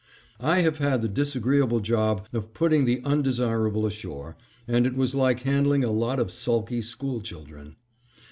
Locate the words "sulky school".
6.31-7.21